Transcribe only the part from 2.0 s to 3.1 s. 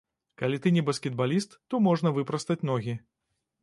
выпрастаць ногі.